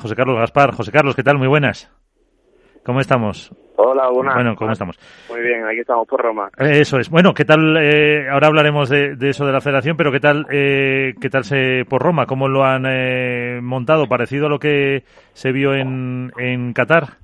José 0.00 0.14
Carlos 0.14 0.38
Gaspar. 0.38 0.74
José 0.76 0.92
Carlos, 0.92 1.16
¿qué 1.16 1.24
tal? 1.24 1.38
Muy 1.38 1.48
buenas. 1.48 1.92
¿Cómo 2.84 3.00
estamos? 3.00 3.52
Hola, 3.74 4.08
buenas. 4.10 4.34
Bueno, 4.36 4.54
¿cómo 4.54 4.70
estamos? 4.70 4.96
Muy 5.28 5.40
bien, 5.40 5.64
aquí 5.66 5.80
estamos 5.80 6.06
por 6.06 6.22
Roma. 6.22 6.50
Eh, 6.56 6.82
eso 6.82 7.00
es. 7.00 7.10
Bueno, 7.10 7.34
¿qué 7.34 7.44
tal? 7.44 7.76
Eh, 7.76 8.28
ahora 8.30 8.46
hablaremos 8.46 8.88
de, 8.88 9.16
eso 9.20 9.44
de 9.44 9.52
la 9.52 9.60
federación, 9.60 9.96
pero 9.96 10.12
¿qué 10.12 10.20
tal, 10.20 10.46
eh, 10.52 11.14
qué 11.20 11.28
tal 11.28 11.42
se 11.42 11.84
por 11.84 12.00
Roma? 12.00 12.26
¿Cómo 12.26 12.46
lo 12.46 12.62
han 12.62 13.64
montado? 13.64 14.06
¿Parecido 14.06 14.46
a 14.46 14.50
lo 14.50 14.60
que 14.60 15.02
se 15.32 15.50
vio 15.50 15.74
en, 15.74 16.30
en 16.38 16.72
Qatar? 16.74 17.18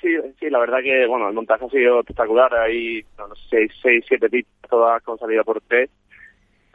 sí, 0.00 0.16
sí, 0.40 0.48
la 0.48 0.60
verdad 0.60 0.78
que, 0.82 1.06
bueno, 1.06 1.28
el 1.28 1.34
montaje 1.34 1.66
ha 1.66 1.68
sido 1.68 2.00
espectacular. 2.00 2.54
Hay, 2.54 3.04
no, 3.18 3.34
sé, 3.50 3.68
seis, 3.82 4.02
siete 4.08 4.30
pistas 4.30 4.70
todas 4.70 5.02
con 5.02 5.18
salida 5.18 5.44
por 5.44 5.60
tres 5.60 5.90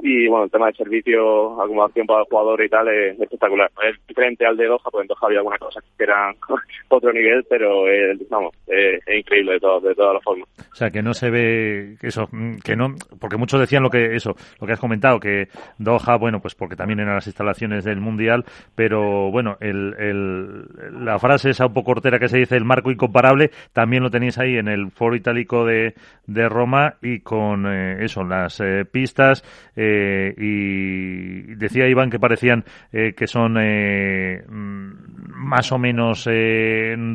y 0.05 0.27
bueno, 0.27 0.43
el 0.43 0.51
tema 0.51 0.67
de 0.67 0.73
servicio, 0.73 1.61
acumulación 1.61 2.05
para 2.05 2.19
el 2.19 2.25
jugador 2.25 2.61
y 2.61 2.67
tal 2.67 2.89
es, 2.89 3.17
espectacular. 3.17 3.71
Es 3.89 3.95
diferente 4.05 4.45
al 4.45 4.57
de 4.57 4.65
Doha, 4.65 4.83
porque 4.91 5.04
en 5.04 5.07
Doha 5.07 5.19
había 5.21 5.37
algunas 5.39 5.59
cosas 5.59 5.82
que 5.97 6.04
eran 6.04 6.36
otro 6.89 7.14
nivel, 7.14 7.45
pero 7.50 7.86
vamos, 8.29 8.54
es, 8.68 9.00
increíble 9.18 9.54
de, 9.54 9.59
todo, 9.61 9.79
de 9.79 9.95
todas 9.95 10.15
las 10.15 10.23
formas. 10.23 10.50
O 10.59 10.75
sea, 10.75 10.92
que 10.92 11.01
no 11.01 11.14
se 11.14 11.29
ve 11.29 11.95
eso, 12.01 12.28
que 12.65 12.75
no, 12.75 12.95
porque 13.18 13.37
muchos 13.37 13.61
decían 13.61 13.81
lo 13.81 13.89
que 13.89 14.15
eso, 14.15 14.36
lo 14.59 14.68
que 14.68 14.73
has 14.73 14.79
comentado, 14.79 15.21
que 15.21 15.47
Doha, 15.78 16.17
bueno, 16.17 16.42
pues 16.42 16.54
porque 16.54 16.75
también 16.75 17.00
eran 17.00 17.15
las 17.15 17.28
instalaciones 17.28 17.86
del 17.86 18.01
Mundial, 18.01 18.43
pero 18.75 19.31
bueno, 19.31 19.56
el, 19.61 19.95
el, 19.97 21.06
la 21.06 21.17
frase 21.17 21.51
esa 21.51 21.67
un 21.67 21.73
poco 21.73 21.93
cortera 21.93 22.20
que 22.20 22.28
se 22.28 22.39
dice, 22.39 22.57
el 22.57 22.65
marco 22.65 22.92
incomparable, 22.92 23.51
también 23.71 24.04
lo 24.04 24.09
tenéis 24.09 24.37
ahí 24.37 24.57
en 24.57 24.67
el 24.67 24.92
foro 24.92 25.15
itálico 25.15 25.65
de, 25.65 25.93
de 26.28 26.50
Roma 26.50 26.95
y 27.01 27.20
con 27.20 27.67
eh, 27.67 28.04
eso, 28.04 28.23
las 28.23 28.59
eh, 28.59 28.83
pistas, 28.92 29.43
eh, 29.75 29.93
eh, 29.93 30.33
y 30.38 31.56
decía 31.56 31.88
Iván 31.88 32.09
que 32.09 32.20
parecían 32.20 32.64
eh, 32.92 33.14
que 33.16 33.28
son 33.28 33.58
eh, 33.59 34.44
mm, 34.47 34.92
más 35.30 35.72
o 35.72 35.78
menos 35.78 36.28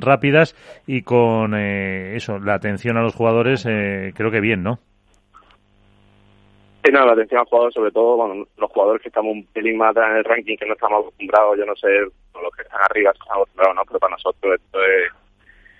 rápidas 0.00 0.55
y 0.86 1.02
con 1.02 1.55
eso, 1.55 2.39
la 2.39 2.55
atención 2.55 2.97
a 2.97 3.02
los 3.02 3.14
jugadores, 3.14 3.64
creo 3.64 4.30
que 4.30 4.41
bien, 4.41 4.62
¿no? 4.62 4.78
Sí, 6.84 6.92
la 6.92 7.02
atención 7.12 7.39
a 7.39 7.42
los 7.42 7.48
jugadores, 7.48 7.75
sobre 7.75 7.91
todo, 7.91 8.17
bueno, 8.17 8.47
los 8.56 8.70
jugadores 8.70 9.02
que 9.02 9.08
estamos 9.08 9.33
un 9.33 9.45
pelín 9.47 9.78
más 9.78 9.97
en 9.97 10.17
el 10.17 10.24
ranking, 10.24 10.56
que 10.56 10.67
no 10.67 10.74
estamos 10.74 11.00
acostumbrados, 11.00 11.58
yo 11.58 11.67
no 11.67 11.74
sé, 11.77 11.89
los 11.98 12.55
que 12.56 12.62
están 12.62 12.80
arriba 12.89 13.11
estamos 13.11 13.33
acostumbrados, 13.33 13.77
¿no? 13.77 13.83
Pero 13.86 13.98
para 13.98 14.12
nosotros 14.12 14.55
esto 14.55 14.78
es 14.84 15.12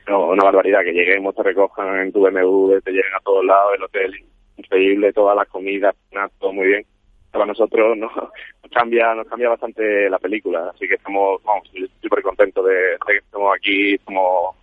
una 0.09 0.45
barbaridad, 0.45 0.81
que 0.81 0.93
lleguemos, 0.93 1.35
te 1.35 1.43
recojan 1.43 2.01
en 2.01 2.13
tu 2.13 2.21
BMW, 2.23 2.81
te 2.81 2.91
lleguen 2.91 3.15
a 3.15 3.21
todos 3.21 3.45
lados, 3.45 3.73
el 3.77 3.85
hotel 3.85 4.25
increíble, 4.59 5.13
todas 5.13 5.37
las 5.37 5.49
comidas, 5.49 5.95
todo 6.39 6.53
muy 6.53 6.67
bien. 6.67 6.87
Para 7.31 7.47
nosotros 7.47 7.97
nos 7.97 8.11
cambia, 8.73 9.15
nos 9.15 9.27
cambia 9.27 9.51
bastante 9.51 10.09
la 10.09 10.19
película, 10.19 10.71
así 10.75 10.89
que 10.89 10.95
estamos, 10.95 11.43
vamos, 11.45 11.69
súper 12.01 12.23
contentos 12.23 12.65
de, 12.65 12.97
que 13.07 13.17
estemos 13.19 13.55
aquí, 13.57 13.95
estamos, 13.95 14.57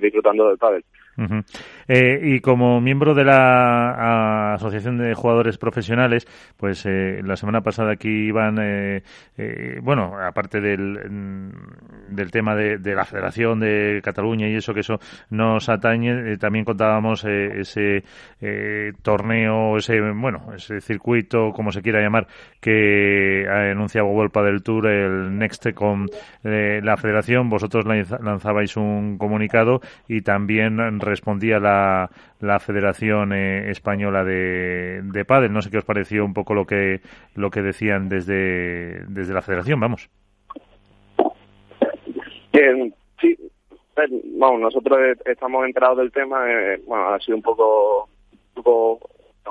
disfrutando 0.00 0.48
del 0.48 0.58
pádel. 0.58 0.84
Eh, 1.88 2.20
y 2.22 2.40
como 2.40 2.80
miembro 2.80 3.14
de 3.14 3.24
la 3.24 4.54
Asociación 4.54 4.98
de 4.98 5.14
Jugadores 5.14 5.56
Profesionales, 5.56 6.26
pues 6.56 6.84
eh, 6.86 7.20
la 7.24 7.36
semana 7.36 7.62
pasada 7.62 7.92
aquí 7.92 8.08
iban, 8.08 8.58
eh, 8.60 9.02
bueno, 9.82 10.18
aparte 10.18 10.60
del, 10.60 11.10
mm, 11.10 12.14
del 12.14 12.30
tema 12.30 12.54
de, 12.54 12.78
la 12.94 13.04
Federación 13.04 13.60
de 13.60 14.00
Cataluña 14.02 14.48
y 14.48 14.56
eso, 14.56 14.72
que 14.74 14.80
eso 14.80 14.98
nos 15.30 15.68
atañe, 15.68 16.36
también 16.38 16.64
contábamos 16.64 17.24
ese 17.24 18.04
torneo, 19.02 19.76
ese, 19.76 20.00
bueno, 20.12 20.52
ese 20.54 20.80
circuito, 20.80 21.50
como 21.52 21.72
se 21.72 21.82
quiera 21.82 22.00
llamar, 22.00 22.26
que 22.60 23.46
ha 23.48 23.70
anunciado 23.70 24.06
Volpa 24.08 24.42
del 24.42 24.62
Tour, 24.62 24.86
el 24.86 25.36
Next 25.36 25.72
con 25.74 26.06
la 26.42 26.96
Federación. 26.96 27.48
Vosotros 27.48 27.84
lanzabais 27.86 28.76
un 28.76 29.18
comunicado 29.18 29.80
y 30.08 30.22
también 30.22 30.80
respondía 31.06 31.58
la, 31.58 32.10
la 32.40 32.58
Federación 32.58 33.32
eh, 33.32 33.70
Española 33.70 34.24
de, 34.24 35.00
de 35.02 35.24
Padel. 35.24 35.52
No 35.52 35.62
sé 35.62 35.70
qué 35.70 35.78
os 35.78 35.84
pareció 35.84 36.24
un 36.24 36.34
poco 36.34 36.54
lo 36.54 36.66
que, 36.66 37.00
lo 37.34 37.50
que 37.50 37.62
decían 37.62 38.08
desde, 38.08 39.04
desde 39.06 39.34
la 39.34 39.42
Federación, 39.42 39.80
vamos. 39.80 40.10
sí, 43.20 43.36
vamos, 44.38 44.60
nosotros 44.60 44.98
estamos 45.24 45.64
enterados 45.66 45.98
del 45.98 46.12
tema. 46.12 46.50
Eh, 46.50 46.82
bueno, 46.86 47.08
ha 47.08 47.20
sido 47.20 47.36
un 47.36 47.42
poco, 47.42 48.08
un 48.56 48.62
poco 48.62 49.00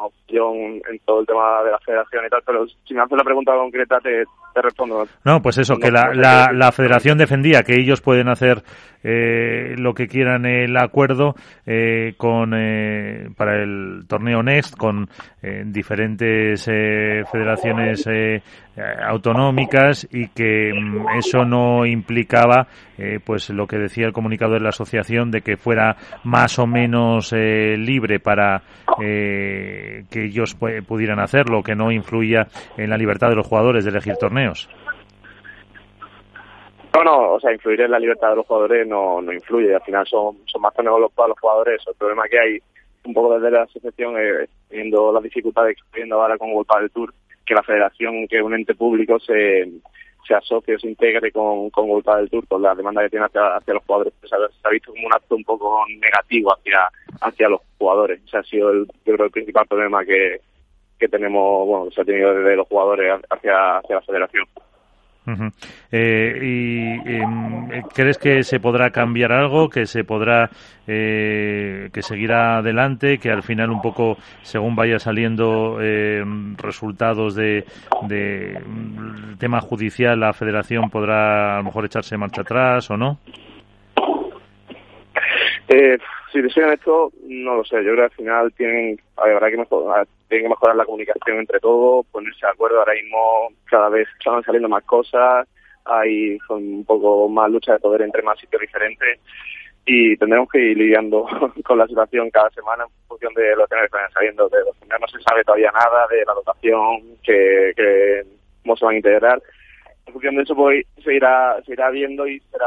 opción 0.04 0.82
en 0.90 1.00
todo 1.06 1.22
el 1.22 1.26
tema 1.26 1.64
de 1.64 1.72
la 1.72 1.80
federación 1.80 2.26
y 2.26 2.30
tal, 2.30 2.44
pero 2.46 2.68
si 2.68 2.94
me 2.94 3.02
haces 3.02 3.18
la 3.18 3.24
pregunta 3.24 3.56
concreta 3.56 4.00
te, 4.00 4.26
te 4.56 4.62
respondo. 4.62 5.04
No, 5.26 5.42
pues 5.42 5.58
eso, 5.58 5.76
que 5.76 5.92
la, 5.92 6.14
la, 6.14 6.52
la, 6.54 6.72
federación 6.72 7.18
defendía 7.18 7.64
que 7.64 7.76
ellos 7.76 8.00
pueden 8.00 8.30
hacer 8.30 8.64
eh, 9.04 9.76
lo 9.78 9.94
que 9.94 10.08
quieran 10.08 10.46
el 10.46 10.76
acuerdo 10.78 11.36
eh, 11.66 12.16
con 12.18 12.54
eh, 12.56 13.30
para 13.38 13.62
el 13.62 14.06
torneo 14.08 14.42
Next 14.42 14.76
con 14.76 15.08
eh, 15.44 15.62
diferentes 15.64 16.68
eh, 16.68 17.24
federaciones 17.32 18.08
eh, 18.08 18.42
autonómicas 19.08 20.08
y 20.12 20.30
que 20.30 20.74
mm, 20.74 21.20
eso 21.20 21.46
no 21.46 21.86
implicaba 21.86 22.68
pues 23.26 23.50
lo 23.50 23.68
que 23.68 23.78
decía 23.78 24.06
el 24.06 24.14
comunicado 24.14 24.54
de 24.54 24.62
la 24.62 24.70
asociación 24.70 25.30
de 25.30 25.42
que 25.42 25.58
fuera 25.58 25.98
más 26.24 26.58
o 26.60 26.66
menos 26.66 27.34
libre 27.34 28.22
para 28.22 28.62
que 28.98 30.06
ellos 30.14 30.56
pudieran 30.88 31.20
hacerlo, 31.20 31.62
que 31.62 31.76
no 31.76 31.92
influía 31.92 32.48
en 32.78 32.90
la 32.90 32.98
libertad 32.98 33.28
de 33.28 33.36
los 33.36 33.48
jugadores 33.48 33.84
de 33.84 33.92
elegir 33.92 34.16
torneos. 34.16 34.45
No, 36.96 37.04
no, 37.04 37.34
o 37.34 37.40
sea, 37.42 37.52
influir 37.52 37.82
en 37.82 37.92
la 37.92 38.00
libertad 38.00 38.30
de 38.30 38.36
los 38.38 38.48
jugadores 38.48 38.88
no, 38.88 39.22
no 39.22 39.34
influye, 39.34 39.76
al 39.76 39.82
final 39.82 40.08
son, 40.08 40.38
son 40.46 40.62
más 40.62 40.74
torneos 40.74 41.12
para 41.14 41.30
los 41.30 41.40
jugadores, 41.40 41.82
el 41.86 41.96
problema 41.96 42.24
que 42.30 42.40
hay 42.40 42.60
un 43.04 43.14
poco 43.14 43.38
desde 43.38 43.52
la 43.52 43.64
asociación, 43.64 44.16
eh, 44.18 44.48
viendo 44.70 45.12
las 45.12 45.22
dificultades 45.22 45.76
que 45.76 45.82
está 45.82 45.98
viendo 45.98 46.22
ahora 46.22 46.38
con 46.38 46.54
Golpa 46.54 46.80
del 46.80 46.92
Tour, 46.92 47.14
que 47.46 47.54
la 47.54 47.64
federación, 47.64 48.28
que 48.28 48.38
es 48.38 48.42
un 48.42 48.54
ente 48.54 48.76
público, 48.76 49.20
se, 49.20 49.70
se 50.28 50.34
asocie 50.34 50.80
se 50.80 50.88
integre 50.88 51.32
con, 51.32 51.70
con 51.70 51.88
Golpa 51.88 52.18
del 52.18 52.30
Tour, 52.30 52.48
con 52.48 52.62
la 52.62 52.74
demanda 52.74 53.04
que 53.04 53.10
tiene 53.10 53.26
hacia, 53.26 53.58
hacia 53.58 53.74
los 53.74 53.84
jugadores. 53.84 54.14
Se, 54.24 54.36
ha, 54.36 54.70
visto 54.70 54.92
como 54.92 55.08
un 55.08 55.14
acto 55.14 55.36
un 55.36 55.44
poco 55.44 55.86
negativo 56.00 56.54
hacia, 56.54 56.88
hacia 57.22 57.50
los 57.50 57.62
jugadores. 57.78 58.22
Ese 58.26 58.38
ha 58.38 58.44
sido, 58.44 58.72
el, 58.72 58.88
yo 59.06 59.14
creo, 59.14 59.26
el 59.26 59.32
principal 59.32 59.68
problema 59.68 60.04
que, 60.04 60.40
que 61.00 61.08
tenemos, 61.08 61.68
bueno, 61.68 61.86
que 61.86 61.96
se 61.96 62.02
ha 62.02 62.06
tenido 62.06 62.34
desde 62.34 62.56
los 62.56 62.68
jugadores 62.68 63.22
hacia, 63.30 63.78
hacia 63.78 63.96
la 63.96 64.02
federación. 64.02 64.46
Eh, 65.92 66.40
¿Y 66.42 67.10
em, 67.10 67.72
eh, 67.72 67.82
crees 67.94 68.18
que 68.18 68.44
se 68.44 68.60
podrá 68.60 68.92
cambiar 68.92 69.32
algo, 69.32 69.70
que 69.70 69.88
se 69.88 70.04
podrá, 70.04 70.50
eh, 70.88 71.90
que 71.92 72.02
seguirá 72.04 72.58
adelante, 72.58 73.18
que 73.18 73.32
al 73.32 73.42
final 73.42 73.72
un 73.72 73.82
poco, 73.82 74.18
según 74.44 74.76
vaya 74.76 75.00
saliendo 75.00 75.82
em, 75.82 76.56
resultados 76.58 77.34
de, 77.36 77.66
de 78.04 78.60
mm, 78.64 79.38
tema 79.40 79.62
judicial, 79.62 80.20
la 80.20 80.34
Federación 80.34 80.90
podrá 80.90 81.56
a 81.56 81.58
lo 81.58 81.64
mejor 81.64 81.86
echarse 81.86 82.18
marcha 82.18 82.42
atrás 82.42 82.90
o 82.92 82.98
no? 82.98 83.18
Si 86.36 86.42
deciden 86.42 86.74
esto, 86.74 87.14
no 87.30 87.56
lo 87.56 87.64
sé. 87.64 87.78
Yo 87.78 87.94
creo 87.94 87.96
que 87.96 88.04
al 88.04 88.12
final 88.12 88.54
tienen, 88.56 89.00
habrá 89.16 89.50
que 89.50 89.56
mejorar, 89.56 90.06
tienen 90.28 90.48
que 90.48 90.50
mejorar 90.50 90.76
la 90.76 90.84
comunicación 90.84 91.38
entre 91.40 91.62
todos, 91.62 92.06
ponerse 92.08 92.46
de 92.46 92.52
acuerdo. 92.52 92.80
Ahora 92.80 92.94
mismo 92.94 93.48
cada 93.64 93.88
vez 93.88 94.06
están 94.20 94.44
saliendo 94.44 94.68
más 94.68 94.84
cosas, 94.84 95.48
hay 95.86 96.38
un 96.50 96.84
poco 96.84 97.30
más 97.30 97.50
lucha 97.50 97.72
de 97.72 97.80
poder 97.80 98.02
entre 98.02 98.22
más 98.22 98.38
sitios 98.38 98.62
diferentes 98.62 99.18
y 99.86 100.18
tendremos 100.18 100.50
que 100.50 100.60
ir 100.60 100.78
lidiando 100.78 101.26
con 101.64 101.78
la 101.78 101.88
situación 101.88 102.30
cada 102.32 102.50
semana 102.50 102.84
en 102.84 103.08
función 103.08 103.34
de 103.34 103.56
lo 103.56 103.66
que 103.68 103.76
nos 103.78 103.86
están 103.86 104.12
saliendo. 104.12 104.50
De 104.50 104.60
los 104.60 104.76
no 104.90 105.08
se 105.08 105.24
sabe 105.24 105.42
todavía 105.46 105.72
nada 105.72 106.06
de 106.10 106.26
la 106.26 106.34
dotación, 106.34 107.16
que, 107.24 107.72
que 107.78 108.24
cómo 108.62 108.76
se 108.76 108.84
van 108.84 108.96
a 108.96 108.98
integrar 108.98 109.42
función 110.16 110.36
de 110.36 110.44
eso 110.44 110.56
pues, 110.56 110.86
se 111.04 111.14
irá 111.14 111.62
se 111.66 111.74
irá 111.74 111.90
viendo 111.90 112.26
y 112.26 112.40
será 112.52 112.66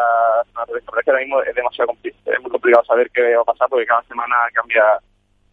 pero 0.67 0.79
es 0.79 1.05
que 1.05 1.11
ahora 1.11 1.23
mismo 1.23 1.43
es 1.43 1.55
demasiado 1.55 1.93
es 2.05 2.43
muy 2.43 2.51
complicado 2.51 2.85
saber 2.85 3.11
qué 3.11 3.35
va 3.35 3.41
a 3.41 3.45
pasar 3.45 3.69
porque 3.71 3.87
cada 3.87 4.03
semana 4.03 4.35
cambia 4.53 4.83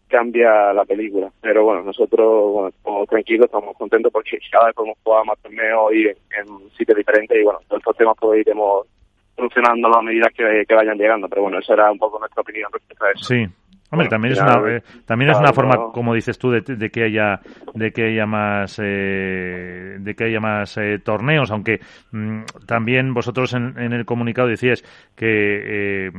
cambia 0.08 0.72
la 0.72 0.84
película. 0.84 1.32
Pero 1.40 1.64
bueno 1.64 1.82
nosotros 1.82 2.52
bueno, 2.52 2.68
estamos 2.68 3.08
tranquilos 3.08 3.46
estamos 3.46 3.76
contentos 3.78 4.12
porque 4.12 4.38
cada 4.52 4.66
vez 4.66 4.74
podemos 4.74 4.98
jugar 5.02 5.24
más 5.24 5.38
torneos 5.38 5.94
y 5.94 6.06
en, 6.06 6.70
sitios 6.76 6.98
diferentes 6.98 7.34
y 7.34 7.42
bueno 7.42 7.60
todos 7.66 7.80
estos 7.80 7.96
temas 7.96 8.16
pues 8.20 8.40
iremos 8.40 8.86
solucionando 9.34 9.88
a 9.88 10.02
medida 10.02 10.28
que, 10.36 10.64
que 10.68 10.74
vayan 10.74 10.98
llegando. 10.98 11.28
Pero 11.28 11.42
bueno 11.42 11.58
esa 11.60 11.72
era 11.72 11.90
un 11.90 11.98
poco 11.98 12.18
nuestra 12.18 12.42
opinión 12.42 12.70
respecto 12.70 13.04
a 13.06 13.10
eso. 13.12 13.24
Sí 13.24 13.46
Hombre, 13.90 14.08
también 14.08 14.32
es 14.32 14.40
una 14.40 14.76
eh, 14.76 14.82
también 15.04 15.30
es 15.30 15.38
una 15.38 15.52
forma, 15.52 15.92
como 15.92 16.12
dices 16.12 16.38
tú, 16.38 16.50
de, 16.50 16.90
que 16.90 17.04
haya 17.04 17.40
de 17.74 17.92
que 17.92 18.06
haya 18.06 18.26
más 18.26 18.80
eh, 18.82 19.96
de 20.00 20.14
que 20.14 20.24
haya 20.24 20.40
más 20.40 20.76
eh, 20.76 20.98
torneos, 20.98 21.52
aunque 21.52 21.80
mm, 22.10 22.40
también 22.66 23.14
vosotros 23.14 23.54
en, 23.54 23.78
el 23.78 24.04
comunicado 24.04 24.48
decíais 24.48 24.82
que, 25.14 26.10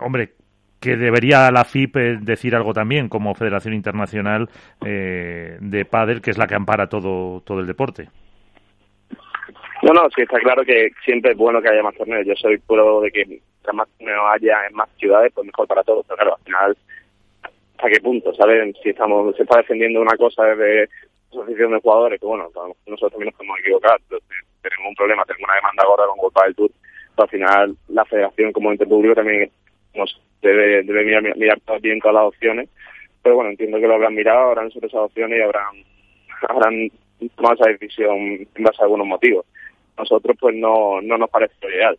hombre, 0.00 0.32
que 0.80 0.96
debería 0.96 1.50
la 1.52 1.64
FIP 1.64 1.96
decir 2.20 2.56
algo 2.56 2.72
también 2.72 3.08
como 3.08 3.34
Federación 3.34 3.74
Internacional 3.74 4.48
de 4.80 5.86
Padel, 5.88 6.20
que 6.20 6.30
es 6.30 6.38
la 6.38 6.48
que 6.48 6.56
ampara 6.56 6.88
todo 6.88 7.40
todo 7.42 7.60
el 7.60 7.66
deporte. 7.66 8.08
No, 9.84 9.92
no, 9.92 10.08
sí 10.14 10.22
está 10.22 10.38
claro 10.40 10.64
que 10.64 10.90
siempre 11.04 11.32
es 11.32 11.36
bueno 11.36 11.60
que 11.60 11.68
haya 11.68 11.82
más 11.82 11.94
torneos. 11.94 12.26
Yo 12.26 12.34
soy 12.36 12.56
puro 12.58 13.02
de 13.02 13.10
que 13.10 13.40
más 13.72 13.86
torneos 13.98 14.24
haya 14.32 14.66
en 14.68 14.74
más 14.74 14.88
ciudades, 14.98 15.30
pues 15.34 15.46
mejor 15.46 15.68
para 15.68 15.82
todos. 15.82 16.06
Pero 16.06 16.16
claro, 16.16 16.36
al 16.36 16.44
final, 16.44 16.76
¿hasta 17.76 17.88
qué 17.88 18.00
punto? 18.00 18.34
¿Saben? 18.34 18.74
Si 18.82 18.90
estamos, 18.90 19.34
se 19.36 19.42
está 19.42 19.58
defendiendo 19.58 20.00
una 20.00 20.16
cosa 20.16 20.44
desde 20.44 20.88
asociación 21.30 21.72
de 21.72 21.80
jugadores, 21.80 22.20
que 22.20 22.26
bueno, 22.26 22.48
nosotros 22.86 23.12
también 23.12 23.26
nos 23.26 23.34
podemos 23.34 23.58
equivocar. 23.60 24.00
Tenemos 24.08 24.88
un 24.88 24.94
problema, 24.94 25.24
tenemos 25.24 25.48
una 25.48 25.56
demanda 25.56 25.84
gorda 25.84 26.06
con 26.06 26.18
Golpa 26.18 26.44
del 26.44 26.54
Tour. 26.54 26.70
Pero 27.16 27.24
al 27.24 27.28
final, 27.28 27.76
la 27.88 28.04
federación 28.04 28.52
como 28.52 28.72
ente 28.72 28.86
público 28.86 29.14
también 29.14 29.50
nos 29.94 30.20
debe, 30.42 30.82
debe 30.82 31.04
mirar, 31.04 31.36
mirar 31.36 31.58
bien 31.80 32.00
todas 32.00 32.14
las 32.14 32.24
opciones. 32.24 32.68
Pero 33.22 33.36
bueno, 33.36 33.50
entiendo 33.50 33.78
que 33.78 33.86
lo 33.86 33.94
habrán 33.94 34.14
mirado, 34.14 34.50
habrán 34.50 34.70
sobre 34.70 34.88
esas 34.88 35.00
opciones 35.00 35.38
y 35.38 35.42
habrán, 35.42 35.84
habrán 36.48 36.90
tomado 37.36 37.54
esa 37.54 37.70
decisión 37.70 38.16
en 38.54 38.64
base 38.64 38.82
a 38.82 38.84
algunos 38.84 39.06
motivos 39.06 39.46
nosotros 39.96 40.36
pues 40.38 40.54
no, 40.56 41.00
no 41.00 41.18
nos 41.18 41.30
parece 41.30 41.54
ideal. 41.62 41.98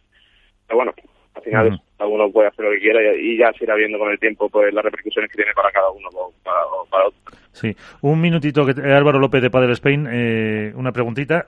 Pero 0.68 0.78
bueno, 0.78 0.94
al 1.36 1.44
final 1.44 1.74
uh 1.74 1.80
uno 2.08 2.30
puede 2.32 2.50
hacer 2.50 2.66
lo 2.66 2.72
que 2.72 2.80
quiera 2.80 3.00
y, 3.16 3.38
ya 3.38 3.52
se 3.58 3.64
irá 3.64 3.74
viendo 3.74 3.98
con 3.98 4.12
el 4.12 4.20
tiempo 4.20 4.48
pues 4.50 4.72
las 4.74 4.84
repercusiones 4.84 5.32
que 5.32 5.38
tiene 5.38 5.54
para 5.54 5.72
cada 5.72 5.90
uno 5.90 6.08
o 6.14 6.34
para, 6.44 7.08
otro. 7.08 7.20
Sí, 7.52 7.76
un 8.02 8.22
minutito, 8.22 8.66
que 8.66 8.80
Álvaro 8.94 9.18
López 9.18 9.42
de 9.42 9.50
Padre 9.50 9.74
Spain, 9.74 10.08
eh, 10.12 10.74
una 10.76 10.92
preguntita. 10.92 11.48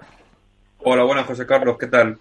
Hola, 0.79 1.03
buenas 1.03 1.25
José 1.25 1.45
Carlos, 1.45 1.77
¿qué 1.77 1.87
tal? 1.87 2.17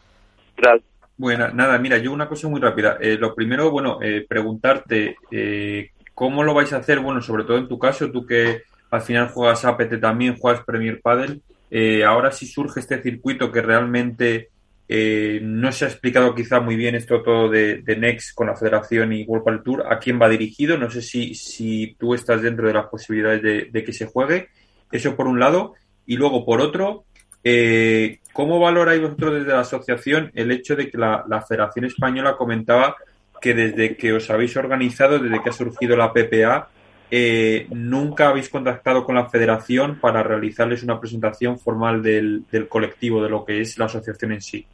¿Qué 0.56 0.62
tal? 0.62 0.82
Bueno, 1.16 1.48
nada, 1.54 1.78
mira, 1.78 1.96
yo 1.98 2.12
una 2.12 2.28
cosa 2.28 2.48
muy 2.48 2.60
rápida. 2.60 2.98
Eh, 3.00 3.16
lo 3.18 3.34
primero, 3.34 3.70
bueno, 3.70 4.00
eh, 4.02 4.26
preguntarte 4.28 5.16
eh, 5.30 5.90
cómo 6.14 6.42
lo 6.42 6.52
vais 6.52 6.72
a 6.72 6.78
hacer, 6.78 7.00
bueno, 7.00 7.22
sobre 7.22 7.44
todo 7.44 7.56
en 7.56 7.68
tu 7.68 7.78
caso, 7.78 8.10
tú 8.10 8.26
que 8.26 8.62
al 8.90 9.02
final 9.02 9.28
juegas 9.28 9.64
APT 9.64 10.00
también, 10.00 10.36
juegas 10.36 10.64
Premier 10.64 11.00
Padel, 11.00 11.42
eh, 11.70 12.04
ahora 12.04 12.30
sí 12.30 12.46
surge 12.46 12.80
este 12.80 13.02
circuito 13.02 13.50
que 13.50 13.62
realmente 13.62 14.50
eh, 14.88 15.40
no 15.42 15.72
se 15.72 15.84
ha 15.84 15.88
explicado 15.88 16.34
quizá 16.34 16.60
muy 16.60 16.76
bien 16.76 16.94
esto 16.94 17.22
todo 17.22 17.48
de, 17.48 17.82
Next 17.98 18.34
con 18.34 18.46
la 18.46 18.56
federación 18.56 19.12
y 19.12 19.24
World 19.24 19.44
Padel 19.44 19.62
Tour, 19.62 19.86
a 19.90 19.98
quién 19.98 20.20
va 20.20 20.28
dirigido, 20.28 20.78
no 20.78 20.90
sé 20.90 21.02
si, 21.02 21.34
si 21.34 21.96
tú 21.98 22.14
estás 22.14 22.42
dentro 22.42 22.68
de 22.68 22.74
las 22.74 22.86
posibilidades 22.86 23.72
de, 23.72 23.84
que 23.84 23.92
se 23.92 24.06
juegue, 24.06 24.48
eso 24.92 25.16
por 25.16 25.26
un 25.26 25.40
lado, 25.40 25.74
y 26.06 26.16
luego 26.16 26.44
por 26.44 26.60
otro, 26.60 27.04
eh, 27.42 28.20
¿cómo 28.32 28.60
valoráis 28.60 29.02
vosotros 29.02 29.34
desde 29.34 29.52
la 29.52 29.60
asociación 29.60 30.30
el 30.34 30.52
hecho 30.52 30.76
de 30.76 30.88
que 30.88 30.98
la, 30.98 31.44
Federación 31.48 31.86
Española 31.86 32.36
comentaba 32.36 32.96
que 33.40 33.54
desde 33.54 33.96
que 33.96 34.12
os 34.12 34.30
habéis 34.30 34.56
organizado, 34.56 35.18
desde 35.18 35.42
que 35.42 35.50
ha 35.50 35.52
surgido 35.52 35.96
la 35.96 36.12
PPA, 36.12 36.68
eh, 37.10 37.66
nunca 37.70 38.28
habéis 38.28 38.48
contactado 38.48 39.04
con 39.04 39.14
la 39.14 39.28
federación 39.28 40.00
para 40.00 40.22
realizarles 40.22 40.82
una 40.82 40.98
presentación 40.98 41.58
formal 41.58 42.02
del, 42.02 42.44
colectivo, 42.68 43.22
de 43.22 43.30
lo 43.30 43.44
que 43.44 43.60
es 43.60 43.78
la 43.78 43.84
asociación 43.84 44.32
en 44.32 44.40
sí. 44.40 44.66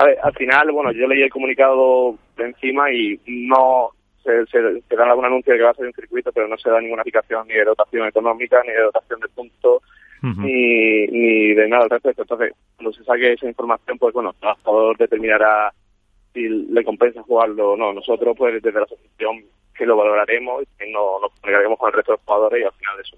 A 0.00 0.04
ver, 0.06 0.18
al 0.22 0.32
final, 0.32 0.72
bueno, 0.72 0.92
yo 0.92 1.06
leí 1.06 1.20
el 1.20 1.28
comunicado 1.28 2.16
de 2.38 2.44
encima 2.46 2.90
y 2.90 3.20
no 3.26 3.90
se, 4.24 4.46
se, 4.46 4.96
da 4.96 5.04
algún 5.04 5.26
anuncio 5.26 5.52
de 5.52 5.58
que 5.58 5.64
va 5.64 5.72
a 5.72 5.74
ser 5.74 5.84
un 5.84 5.92
circuito, 5.92 6.32
pero 6.32 6.48
no 6.48 6.56
se 6.56 6.70
da 6.70 6.80
ninguna 6.80 7.02
indicación 7.02 7.46
ni 7.46 7.52
de 7.52 7.66
dotación 7.66 8.08
económica, 8.08 8.62
ni 8.66 8.72
de 8.72 8.80
dotación 8.80 9.20
de 9.20 9.28
puntos, 9.28 9.82
ni, 10.22 11.06
ni 11.06 11.52
de 11.52 11.68
nada 11.68 11.84
al 11.84 11.90
respecto. 11.90 12.22
Entonces, 12.22 12.54
cuando 12.76 12.94
se 12.94 13.04
saque 13.04 13.34
esa 13.34 13.46
información, 13.46 13.98
pues 13.98 14.14
bueno, 14.14 14.30
el 14.30 14.36
trabajador 14.36 14.96
determinará 14.96 15.70
si 16.32 16.48
le 16.48 16.82
compensa 16.82 17.22
jugarlo 17.22 17.72
o 17.72 17.76
no. 17.76 17.92
Nosotros, 17.92 18.34
pues 18.38 18.62
desde 18.62 18.78
la 18.78 18.86
asociación 18.86 19.44
que 19.76 19.84
lo 19.84 19.98
valoraremos 19.98 20.62
y 20.80 20.90
nos, 20.90 21.20
nos 21.20 21.30
comunicaremos 21.32 21.78
con 21.78 21.88
el 21.88 21.92
resto 21.92 22.12
de 22.12 22.16
los 22.16 22.24
jugadores 22.24 22.62
y 22.62 22.64
al 22.64 22.72
final 22.72 22.96
de 22.96 23.02
eso 23.02 23.16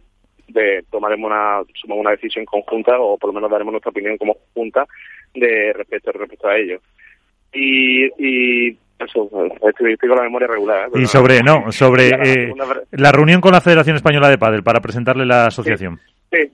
de 0.48 0.84
tomaremos 0.90 1.30
una 1.30 1.62
una 1.94 2.10
decisión 2.10 2.44
conjunta 2.44 2.98
o 3.00 3.16
por 3.16 3.28
lo 3.28 3.34
menos 3.34 3.50
daremos 3.50 3.72
nuestra 3.72 3.90
opinión 3.90 4.18
como 4.18 4.36
junta 4.54 4.86
de 5.34 5.72
respecto 5.72 6.12
respecto 6.12 6.48
a 6.48 6.56
ello 6.56 6.80
y, 7.52 8.06
y 8.18 8.78
eso 8.98 9.30
estoy, 9.68 9.96
con 9.96 10.16
la 10.16 10.22
memoria 10.22 10.48
regular 10.48 10.88
¿eh? 10.88 11.02
y 11.02 11.06
sobre 11.06 11.42
no 11.42 11.70
sobre 11.72 12.08
eh, 12.08 12.52
la 12.92 13.12
reunión 13.12 13.40
con 13.40 13.52
la 13.52 13.60
Federación 13.60 13.96
Española 13.96 14.28
de 14.28 14.38
Padel 14.38 14.62
para 14.62 14.80
presentarle 14.80 15.26
la 15.26 15.46
asociación 15.46 15.98
sí, 16.30 16.50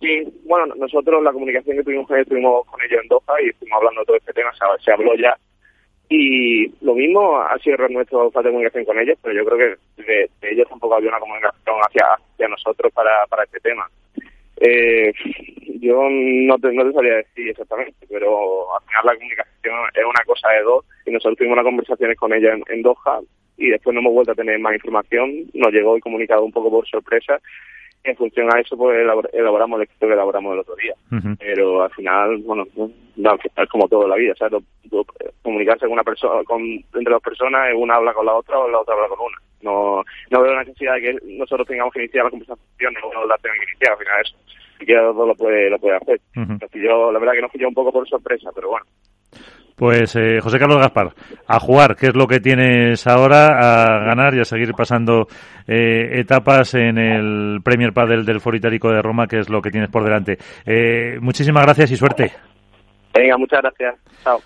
sí, 0.00 0.22
bueno 0.44 0.74
nosotros 0.76 1.22
la 1.22 1.32
comunicación 1.32 1.76
que 1.76 1.84
tuvimos, 1.84 2.06
tuvimos 2.28 2.66
con 2.66 2.80
ellos 2.82 3.00
en 3.02 3.08
Doha 3.08 3.42
y 3.42 3.48
estuvimos 3.50 3.78
hablando 3.78 4.00
de 4.00 4.06
todo 4.06 4.16
este 4.16 4.32
tema 4.32 4.50
se 4.84 4.92
habló 4.92 5.14
ya 5.16 5.36
y 6.08 6.68
lo 6.84 6.94
mismo 6.94 7.40
ha 7.40 7.58
sido 7.58 7.76
nuestro 7.88 8.30
falta 8.30 8.48
de 8.48 8.52
comunicación 8.52 8.84
con 8.84 8.98
ellos, 8.98 9.18
pero 9.22 9.34
yo 9.34 9.44
creo 9.44 9.76
que 9.96 10.02
de, 10.02 10.30
ellos 10.42 10.68
tampoco 10.68 10.94
había 10.94 11.08
una 11.08 11.18
comunicación 11.18 11.76
hacia, 11.80 12.06
hacia 12.14 12.48
nosotros 12.48 12.92
para, 12.92 13.26
para 13.28 13.44
este 13.44 13.58
tema. 13.60 13.88
Eh, 14.66 15.12
yo 15.80 16.08
no 16.08 16.58
te, 16.58 16.72
no 16.72 16.84
te 16.84 16.92
sabría 16.92 17.16
decir 17.16 17.50
exactamente, 17.50 18.06
pero 18.08 18.74
al 18.74 18.82
final 18.86 19.04
la 19.04 19.14
comunicación 19.14 19.74
es 19.94 20.04
una 20.04 20.24
cosa 20.24 20.48
de 20.50 20.62
dos 20.62 20.84
y 21.04 21.10
nosotros 21.10 21.36
tuvimos 21.36 21.54
unas 21.54 21.66
conversaciones 21.66 22.16
con 22.16 22.32
ella 22.32 22.54
en, 22.54 22.62
en 22.68 22.82
Doha 22.82 23.20
y 23.58 23.68
después 23.68 23.92
no 23.92 24.00
hemos 24.00 24.14
vuelto 24.14 24.32
a 24.32 24.36
tener 24.36 24.58
más 24.58 24.74
información, 24.74 25.30
nos 25.52 25.72
llegó 25.72 25.96
el 25.96 26.02
comunicado 26.02 26.44
un 26.44 26.52
poco 26.52 26.70
por 26.70 26.88
sorpresa 26.88 27.38
en 28.04 28.16
función 28.16 28.54
a 28.54 28.60
eso 28.60 28.76
pues 28.76 28.98
elaboramos 29.32 29.80
el 29.80 29.88
que 29.88 30.06
elaboramos 30.06 30.52
el 30.52 30.60
otro 30.60 30.76
día. 30.76 30.94
Pero 31.38 31.82
al 31.82 31.90
final, 31.92 32.38
bueno, 32.38 32.66
es 32.76 33.68
como 33.70 33.88
todo 33.88 34.04
en 34.04 34.10
la 34.10 34.16
vida, 34.16 34.34
¿sabes? 34.38 34.62
Comunicarse 35.42 35.86
con 35.86 35.92
una 35.92 36.04
persona, 36.04 36.44
con, 36.44 36.62
entre 36.62 37.12
dos 37.12 37.22
personas, 37.22 37.72
una 37.74 37.94
habla 37.96 38.12
con 38.12 38.26
la 38.26 38.34
otra 38.34 38.58
o 38.58 38.68
la 38.68 38.80
otra 38.80 38.94
habla 38.94 39.08
con 39.08 39.26
una. 39.26 39.38
No, 39.64 40.04
no 40.30 40.42
veo 40.42 40.54
la 40.54 40.62
necesidad 40.62 40.94
de 40.94 41.00
que 41.00 41.16
nosotros 41.38 41.66
tengamos 41.66 41.92
que 41.92 42.00
iniciar 42.00 42.24
la 42.24 42.30
conversación 42.30 42.94
o 43.02 43.26
la 43.26 43.36
tenga 43.38 43.54
que 43.56 43.64
iniciar, 43.64 43.92
al 43.92 43.98
final 43.98 44.20
eso. 44.22 44.36
Dos 44.86 45.28
lo 45.28 45.34
puede, 45.34 45.70
lo 45.70 45.78
puede 45.78 45.96
hacer. 45.96 46.20
yo, 46.74 47.10
la 47.10 47.18
verdad 47.18 47.32
que 47.34 47.42
nos 47.42 47.50
pilló 47.50 47.68
un 47.68 47.74
poco 47.74 47.92
por 47.92 48.08
sorpresa, 48.08 48.50
pero 48.54 48.70
bueno. 48.70 48.86
Pues 49.76 50.14
eh, 50.14 50.38
José 50.40 50.58
Carlos 50.58 50.78
Gaspar, 50.78 51.14
a 51.48 51.58
jugar, 51.58 51.96
¿qué 51.96 52.06
es 52.06 52.14
lo 52.14 52.28
que 52.28 52.38
tienes 52.38 53.04
ahora? 53.08 53.58
A 53.58 54.04
ganar 54.04 54.34
y 54.34 54.40
a 54.40 54.44
seguir 54.44 54.72
pasando 54.72 55.26
eh, 55.66 56.20
etapas 56.20 56.74
en 56.74 56.96
el 56.96 57.60
Premier 57.64 57.92
Padel 57.92 58.24
del 58.24 58.40
Foro 58.40 58.56
Itálico 58.56 58.90
de 58.90 59.02
Roma, 59.02 59.26
que 59.26 59.40
es 59.40 59.50
lo 59.50 59.60
que 59.60 59.70
tienes 59.70 59.90
por 59.90 60.04
delante. 60.04 60.38
Eh, 60.64 61.18
muchísimas 61.20 61.64
gracias 61.64 61.90
y 61.90 61.96
suerte. 61.96 62.32
Venga, 63.12 63.36
muchas 63.36 63.62
gracias. 63.62 63.96
Chao. 64.22 64.38